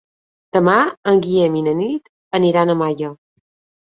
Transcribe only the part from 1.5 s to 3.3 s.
i na Nit aniran a Malla.